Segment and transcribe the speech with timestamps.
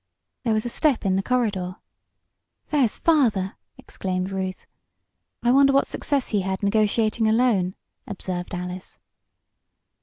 [0.43, 1.75] There was a step in the corridor.
[2.69, 4.65] "There's father!" exclaimed Ruth.
[5.43, 7.75] "I wonder what success he had negotiating a loan?"
[8.07, 8.97] observed Alice.